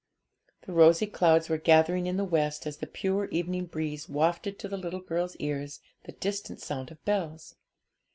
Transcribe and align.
The 0.63 0.73
rosy 0.73 1.05
clouds 1.05 1.47
were 1.47 1.59
gathering 1.59 2.07
in 2.07 2.17
the 2.17 2.23
west, 2.25 2.65
as 2.65 2.77
the 2.77 2.87
pure 2.87 3.25
evening 3.25 3.67
breeze 3.67 4.09
wafted 4.09 4.57
to 4.57 4.67
the 4.67 4.75
little 4.75 4.99
girl's 4.99 5.35
ears 5.35 5.79
the 6.05 6.11
distant 6.13 6.59
sound 6.59 6.89
of 6.89 7.05
bells. 7.05 7.53